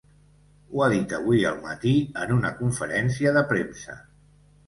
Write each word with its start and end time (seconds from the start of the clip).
Ho 0.69 0.79
ha 0.83 0.87
dit 0.93 1.11
avui 1.17 1.43
al 1.49 1.59
matí 1.65 1.93
en 2.23 2.33
una 2.37 2.51
conferència 2.63 3.35
de 3.39 3.47
premsa. 3.53 3.99